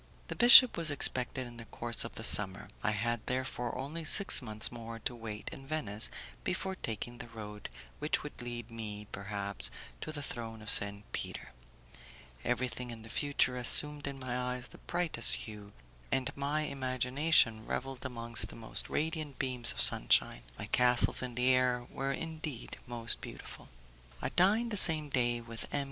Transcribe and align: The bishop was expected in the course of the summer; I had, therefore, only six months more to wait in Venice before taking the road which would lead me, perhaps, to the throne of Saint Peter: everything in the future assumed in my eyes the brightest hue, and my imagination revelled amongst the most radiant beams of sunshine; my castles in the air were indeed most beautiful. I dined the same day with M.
The 0.29 0.35
bishop 0.35 0.77
was 0.77 0.89
expected 0.89 1.45
in 1.45 1.57
the 1.57 1.65
course 1.65 2.03
of 2.03 2.13
the 2.15 2.23
summer; 2.23 2.67
I 2.81 2.89
had, 2.89 3.23
therefore, 3.27 3.77
only 3.77 4.03
six 4.03 4.41
months 4.41 4.71
more 4.71 4.97
to 4.97 5.13
wait 5.13 5.47
in 5.53 5.67
Venice 5.67 6.09
before 6.43 6.75
taking 6.75 7.19
the 7.19 7.27
road 7.27 7.69
which 7.99 8.23
would 8.23 8.41
lead 8.41 8.71
me, 8.71 9.05
perhaps, 9.11 9.69
to 10.01 10.11
the 10.11 10.23
throne 10.23 10.63
of 10.63 10.71
Saint 10.71 11.11
Peter: 11.11 11.51
everything 12.43 12.89
in 12.89 13.03
the 13.03 13.11
future 13.11 13.55
assumed 13.57 14.07
in 14.07 14.17
my 14.17 14.35
eyes 14.55 14.69
the 14.69 14.79
brightest 14.79 15.35
hue, 15.35 15.71
and 16.11 16.35
my 16.35 16.61
imagination 16.61 17.67
revelled 17.67 18.03
amongst 18.03 18.49
the 18.49 18.55
most 18.55 18.89
radiant 18.89 19.37
beams 19.37 19.71
of 19.71 19.81
sunshine; 19.81 20.41
my 20.57 20.65
castles 20.65 21.21
in 21.21 21.35
the 21.35 21.49
air 21.51 21.85
were 21.91 22.11
indeed 22.11 22.75
most 22.87 23.21
beautiful. 23.21 23.69
I 24.19 24.29
dined 24.29 24.71
the 24.71 24.77
same 24.77 25.09
day 25.09 25.41
with 25.41 25.71
M. 25.71 25.79